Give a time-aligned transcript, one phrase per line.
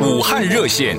[0.00, 0.96] 武汉热线。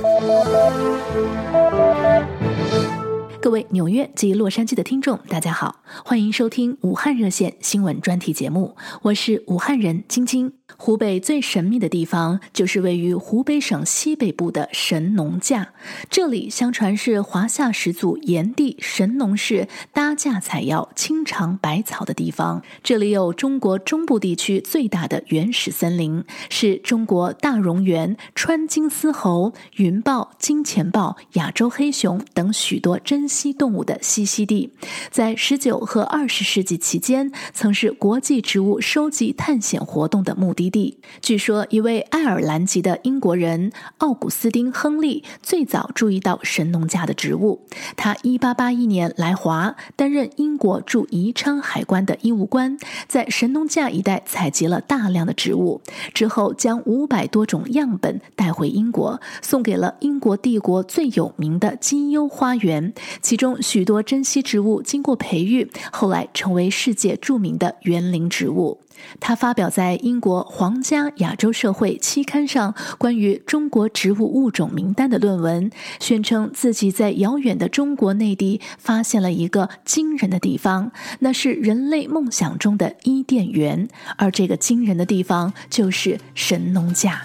[3.41, 10.53] 各位纽约及洛杉矶的听众，大家好，欢迎收听武汉热线新闻专题节目，我是武汉人晶晶。
[10.77, 15.73] 湖北最神秘的地方，就是位于湖北省西北部的神农架。
[16.09, 22.61] 这里相传是华夏始祖炎帝神农氏搭架采药、清尝百草的地方。
[22.83, 34.71] 这里有中国中部地区最大的原始森林，是中国大蠑螈、川金丝猴、云豹、金钱豹、亚洲黑熊等许多珍稀动物的栖息地。
[35.09, 40.99] 在十九和二十世纪期间，曾是国际植物收集探险活动的目的地。
[41.21, 47.61] 据说，一位爱尔兰籍的英国人奥古斯丁·亨利最早注意到神农架的植物。
[47.95, 55.81] 他1881年来华，担任英国驻宜昌海关的医务官，在神农架一带采集了大量的植物，
[56.13, 62.93] 之后将五百多种样本带回英国，送给了英国帝国最有名的金优花园。
[63.21, 68.79] 其中许多珍稀植物经过培育，后来成为世界著名的园林植物。
[69.19, 87.23] 他发表在英国皇家亚洲社会期刊上关于中国植物物种名单的论文，宣称自己在遥远的中国内地发现了一个惊人的地方，那是人类梦想中的伊甸园，而这个惊人的地方就是神农架。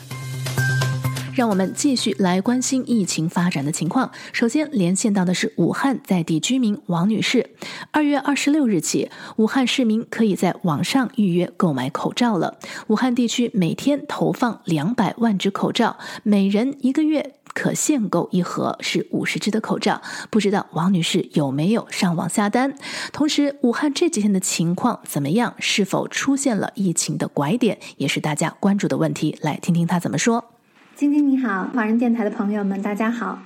[1.37, 4.11] 让我们继续来关心疫情发展的情况。
[4.33, 7.51] 首先连线到的是武汉在地居民王女士。
[7.91, 12.59] 二月二十六日起，武汉市民可以在网上预约购买口罩了。
[12.87, 20.01] 武汉地区每天投放两百万只口罩，每人一个月可限购一盒，是五十只的口罩。
[20.31, 22.75] 不知道王女士有没有上网下单？
[23.13, 25.55] 同时，武汉这几天的情况怎么样？
[25.59, 27.79] 是否出现了疫情的拐点？
[27.99, 29.37] 也是大家关注的问题。
[29.43, 30.56] 来听听她怎么说。
[30.97, 33.43] 晶晶你好，华人电台的朋友们，大家好。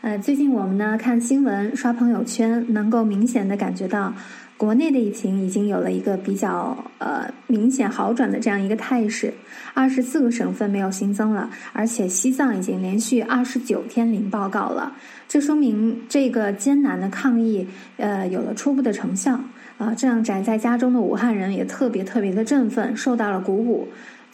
[0.00, 4.14] 呃，最近我们呢看新闻、刷朋友圈，能够明显的感觉到，
[4.56, 9.34] 国内的疫情已经有了一个比较呃明显好转的这样一个态势。
[9.74, 14.94] 二十四个省份没有新增了，而且西藏已经连续二十九天零报告了。
[15.28, 17.68] 这说明这个艰难的抗疫
[17.98, 23.86] 呃有了初步的成效啊，呃，这样宅在家中的武汉人也特别特别的振奋，受到了鼓舞。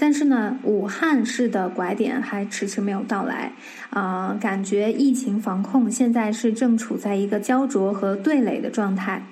[0.03, 3.53] 但是呢，武汉市的拐点还迟迟没有到来，
[3.91, 9.23] 啊、呃，感觉疫情防控现在是正处在一个焦灼和对垒的状态。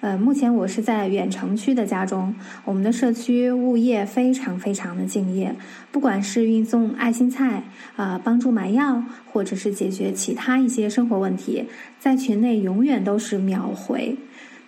[0.00, 5.54] 呃，目前我是在远城区的家中，我们的社区物业非常非常的敬业，
[5.92, 7.62] 不管是运送爱心菜，
[7.94, 11.64] 啊、帮助买药，或者是解决其他一些生活问题，
[12.00, 14.16] 在群内永远都是秒回，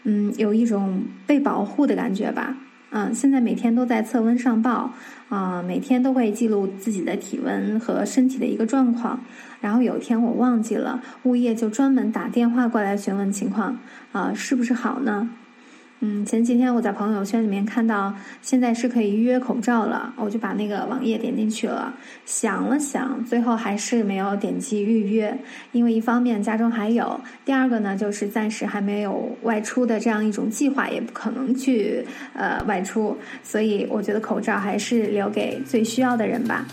[0.04, 2.56] 嗯，有一种被保护的感觉吧。
[2.96, 4.94] 嗯，现在每天都在测温上报，
[5.34, 9.18] 啊，每天都会记录自己的体温和身体的一个状况。
[9.60, 13.76] 然后有一天我忘记了，物业就专门打电话过来询问情况，
[14.12, 15.28] 啊，是不是好呢？
[16.00, 21.94] 嗯，前几天我在朋友圈里面看到，现在是可以预约口罩了，我就把那个网页点进去了。
[22.26, 25.34] 想了想，最后还是没有点击预约，
[25.72, 32.04] 因为一方面家中还有，第二个呢，就是暂时还没有外出的这样一种计划，也不可能去
[32.34, 36.66] 呃外出，所以我觉得口罩还是留给最需要的人吧。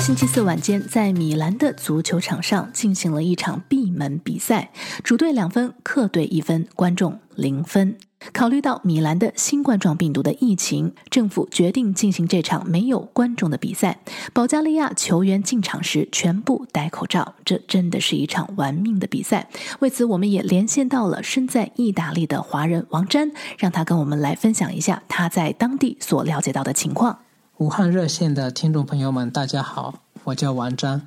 [0.00, 4.72] 星期四晚间，在米兰的足球场上进行了一场闭门比赛，
[5.04, 7.96] 主队两分，客队一分，观众零分。
[8.32, 14.00] 考虑到米兰的新冠状病毒的疫情，政府决定进行这场没有观众的比赛。
[14.32, 19.48] 保加利亚球员进场时全部戴口罩，这真的是一场玩命的比赛。
[19.80, 27.18] 为此，我们也连线到了身在意大利的华人王詹，让他跟我们来分享一下他在当地所了解到的情况。
[27.60, 31.02] 武汉热线的听众朋友们，大家好，我叫王章，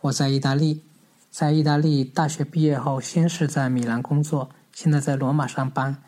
[0.00, 0.80] 我在意大利，
[1.30, 5.98] 在意大利大学毕业后，先是在米兰工作，现在在罗马上班。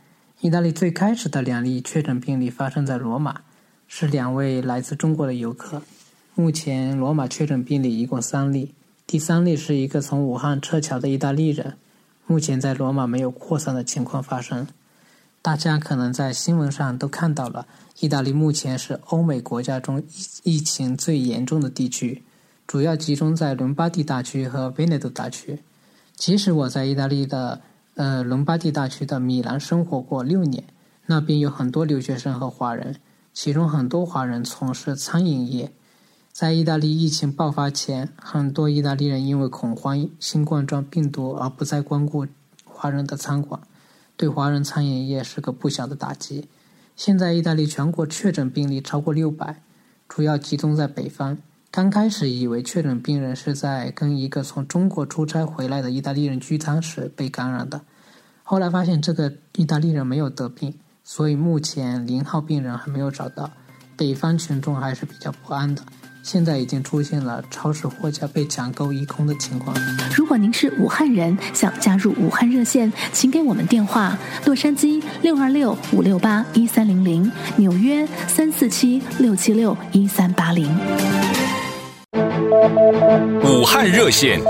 [0.40, 3.42] 意大利最开始的两例确诊病例发生在罗马，
[3.86, 5.82] 是两位来自中国的游客。
[6.34, 8.74] 目前罗马确诊病例一共三例，
[9.06, 11.76] 第三例是一个从武汉撤侨的意大利人。
[12.26, 14.66] 目前在罗马没有扩散的情况发生。
[15.42, 17.66] 大家可能在新闻上都看到了，
[18.00, 20.00] 意大利目前是欧美国家中
[20.42, 22.22] 疫疫情最严重的地区，
[22.66, 25.60] 主要集中在伦巴第大区和维内多大区。
[26.14, 27.60] 即使我在意大利的。
[27.96, 30.64] 呃，伦巴第大区的米兰生活过六年，
[31.06, 32.96] 那边有很多留学生和华人，
[33.34, 35.70] 其中很多华人从事餐饮业。
[36.32, 42.26] 在意大利疫情爆发前，很多意大利人因为恐慌新冠状病毒而不再光顾
[42.64, 43.60] 华人的餐馆，
[44.20, 46.46] 对华人餐饮业是个不小的打击。
[46.94, 49.62] 现在意大利全国确诊病例超过六百，
[50.10, 51.38] 主要集中在北方，
[51.70, 57.80] 刚开始以为确诊病人是在跟一个从中国出差回来的意大利人聚餐时被感染的，
[58.42, 63.50] 后来发现这个意大利人没有得病，所以目前零号病人还没有找到。
[63.96, 65.82] 北方群众还是比较不安的。
[66.22, 69.74] 现在已经出现了超市货架被抢购一空的情况。
[70.14, 80.68] 如果您是武汉人，想加入武汉热线，请给我们电话：洛杉矶六二六五六八一三零零，纽约三四七六七六一三八零。
[83.42, 84.40] 武汉热线，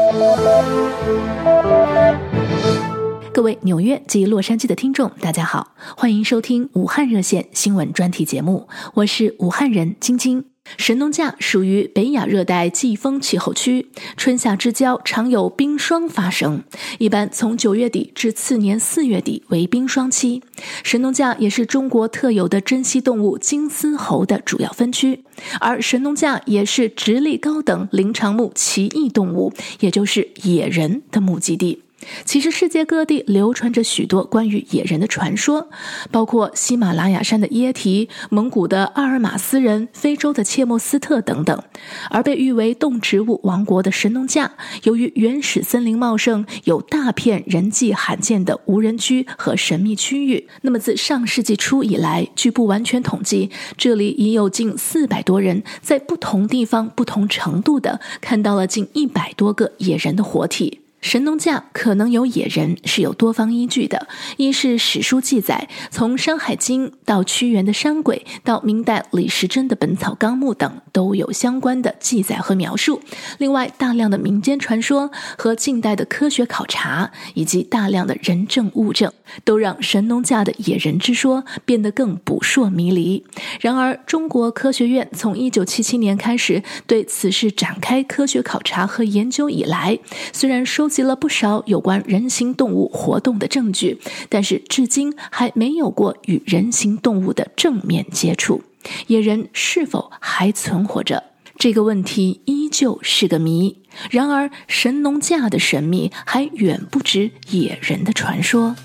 [3.33, 10.50] 各位纽约及洛杉矶的听众，大家好，欢迎收听武汉热线新闻专题节目，我是武汉人晶晶。
[10.77, 16.63] 神农架属于北亚热带季风气候区，春夏之交常有冰霜发生，
[16.99, 20.43] 一般从九月底至次年四月底为冰霜期。
[20.85, 25.25] 神农架也是中国特有的珍稀动物金丝猴的主要分区，
[25.61, 31.83] 而神农架也是直立高等灵长目奇异动物，也就是野人的目的地。
[32.25, 35.69] 其实，世界各地流传着许多关于野人的传说，
[36.11, 41.63] 包括喜马拉雅山的耶提、蒙古的阿尔马斯人、非洲的切莫斯特等等。
[42.11, 44.53] 而被誉为动植物王国的神农架，
[44.85, 50.49] 由于原始森林茂盛，有大片人迹罕见的无人区和神秘区域。
[50.63, 60.80] 那么，自上世纪初以来，据不完全统计，这里已有近四百多人在不同地方、不同程度的看到了近一百多个野人的活体。
[61.01, 64.07] 神农架可能有野人是有多方依据的，
[64.37, 73.01] 一是史书记载，从《山海经》到屈原的《山鬼》，到明代李时珍的《本草纲目》等，都有相关的记载和描述。
[73.39, 79.11] 另外，大量的民间传说和近代的科学考察，以及大量的人证物证，
[79.43, 83.25] 都让神农架的野人之说变得更扑朔迷离。
[83.61, 89.99] 然而，中国科学院从一九七七年开始对此事展开科学考察和研究以来，
[90.35, 93.99] 虽然收集了不少有关人形动物活动的证据，
[94.29, 98.63] 但是至今还没有过与人形动物的正面接触。
[99.07, 101.25] 野人是否还存活着？
[101.57, 103.79] 这个问题依旧是个谜。
[104.11, 108.77] 然而，神农架的神秘还远不止野人的传说。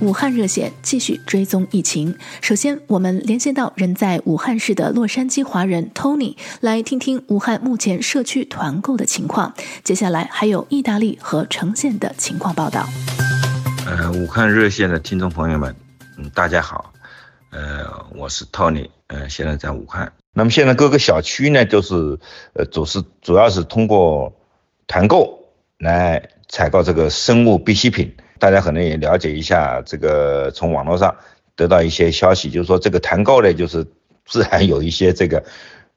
[0.00, 2.16] 武汉热线继续追踪疫情。
[2.40, 9.52] 首先，我们连线到人在武汉市的洛杉矶华人 Tony，来听听武汉目前社区团购的情况。
[9.82, 12.86] 接下来还有意大利和呈现的情况报道。
[13.86, 15.74] 呃，武汉热线的听众朋友们，
[16.16, 16.92] 嗯，大家好，
[17.50, 17.84] 呃，
[18.14, 20.12] 我是 Tony，呃，现在在武汉。
[20.32, 21.94] 那么现在各个小区呢，就是
[22.52, 24.32] 呃，主是主要是通过
[24.86, 25.40] 团购
[25.78, 28.14] 来采购这个生物必需品。
[28.38, 31.14] 大家可能也了解一下，这个从网络上
[31.56, 33.84] 得到一些消息，就是说这个团购呢，就是
[34.24, 35.42] 自然有一些这个，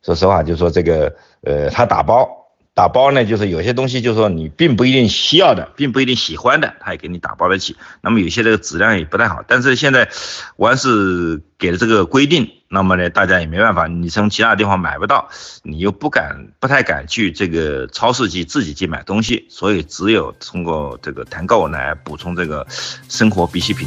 [0.02, 2.41] 说实话，就是说这个，呃，他打包，
[2.74, 7.76] 打包呢，就是有些东西，就是说你并不一定需要的，并不一定喜欢的，他也给你打包得起。
[8.02, 10.08] 那么有些这个质量也不太好，但是现在，
[10.56, 12.50] 完是给了这个规定。
[12.70, 15.28] 那么呢，大家也没办法，你从其他地方买不到，
[15.64, 22.66] 你又不敢、不太敢去这个超市去自己去买东西，所以只有通过这个团购来补充这个
[23.10, 23.86] 生活必需品。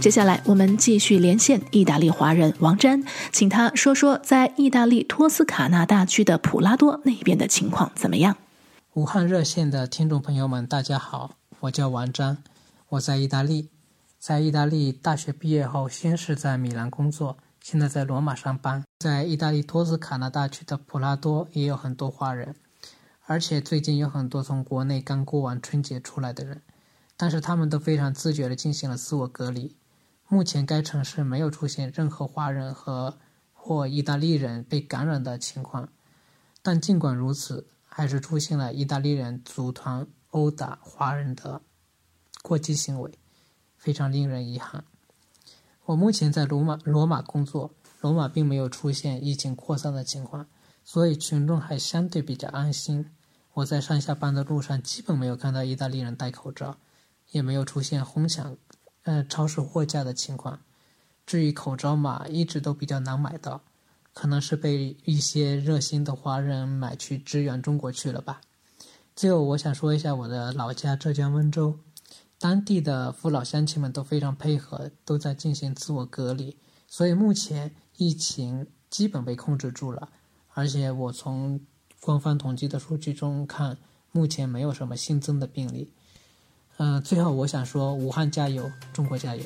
[0.00, 8.38] 接下来我们继续连线意大利华人王詹，请他说说在意大利托斯卡纳大区的普拉多那边的情况怎么样？
[8.94, 12.38] 武汉热线的听众朋友们，大家好，我叫王詹，
[12.88, 13.68] 我在意大利，
[14.18, 17.36] 在意大利大学毕业后，先是在米兰工作。
[17.62, 22.54] 现在在罗马上班，在意大利托斯卡纳大区的普拉多也有很多华人，
[23.26, 26.62] 而且最近有很多从国内刚过完春节出来的人，
[27.18, 29.76] 但是他们都非常自觉地进行了自我隔离。
[30.32, 33.18] 目前该城市没有出现任何华人和
[33.52, 35.88] 或意大利人被感染的情况，
[36.62, 41.60] 但尽管如此，还是出现了意大利人组团殴打华人的
[42.42, 43.10] 过激行为，
[43.76, 44.84] 非常令人遗憾。
[45.86, 50.46] 我目前在罗马，罗马工作，罗马并没有出现疫情扩散的情况，
[50.84, 53.10] 所以群众还相对比较安心。
[53.54, 56.78] 我在上下班的路上基本没有看到意大利人戴口罩，
[57.32, 58.56] 也没有出现哄抢，
[59.02, 60.60] 呃，超市货架的情况。
[61.26, 63.62] 至于口罩嘛，一直都比较难买到，
[64.12, 68.40] 可能是被一些热心的华人买去支援中国去了吧。
[69.14, 71.78] 最后，我想说一下我的老家浙江温州。
[72.38, 76.56] 当地的父老乡亲们都非常配合，都在进行自我隔离，
[76.88, 80.08] 所以目前疫情基本被控制住了。
[80.54, 81.60] 而且我从
[82.00, 83.76] 官方统计的数据中看，
[84.10, 85.92] 目前没有什么新增的病例。
[86.82, 89.42] 嗯、最后我想说，武汉加油，中国加油。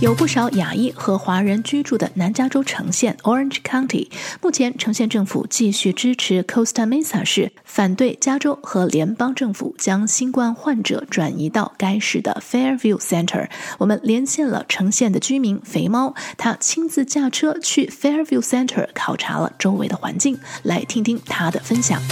[0.00, 4.10] 有不少亚裔和华人居住的南加州城县 Orange County，
[4.42, 13.48] 目前城县政府继续支持 Costa Mesa 市，反对加州和联邦政府将新冠患者转移到该市的 Fairview Center。
[13.78, 22.02] 我们连线了城县的居民肥猫，他亲自驾车去 Fairview Center 考察了周围的环境，来听听他的分享。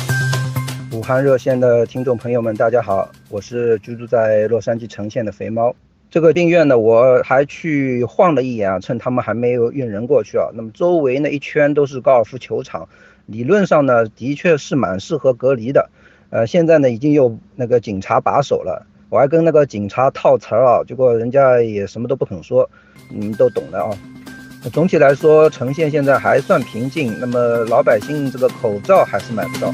[0.92, 5.74] 武汉热线的听众朋友们，大家好，我是居住在洛杉矶城县的肥猫。
[6.10, 10.48] 这个病院呢，我还去晃了一眼啊，趁他们还没有运人过去啊。
[10.52, 12.86] 那么周围那一圈都是高尔夫球场，
[13.24, 15.88] 理论上呢，的确是蛮适合隔离的。
[16.28, 22.68] 呃，现在呢，已经有那个警察把守了，我还跟那个警察套词儿啊，结果人家也什么都不肯说，
[23.08, 23.96] 你们都懂的啊。
[24.70, 27.18] 总体来说，城县现在还算平静。
[27.18, 29.72] 那么老百姓这个口罩还是买不到。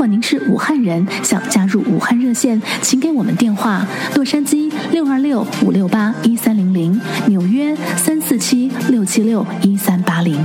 [0.00, 10.38] 如果您是武汉人，想加入武汉热线，请给我们电话：洛杉矶六二六五六八一三零零，纽约三四七六七六一三八零。